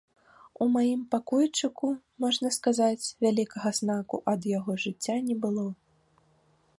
[0.65, 1.89] У маім пакойчыку,
[2.25, 5.67] можна сказаць, вялікага знаку ад яго жыцця не было.